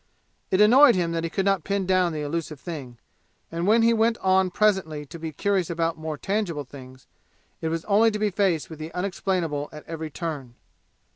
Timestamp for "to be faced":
8.09-8.67